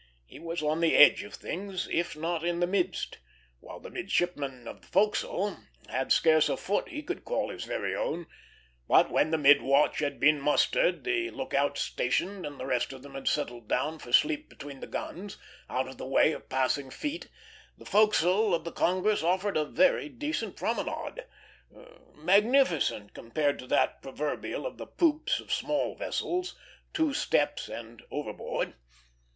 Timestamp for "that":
23.67-24.01